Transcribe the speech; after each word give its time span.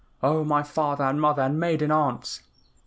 "Oh, 0.23 0.43
my 0.43 0.63
father 0.63 1.03
and 1.03 1.21
mother 1.21 1.43
and 1.43 1.59
maiden 1.59 1.91
aunts!" 1.91 2.41